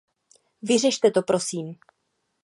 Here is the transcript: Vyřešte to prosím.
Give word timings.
Vyřešte 0.61 1.11
to 1.11 1.21
prosím. 1.21 1.75